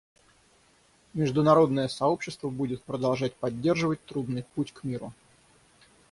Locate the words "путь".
4.55-4.71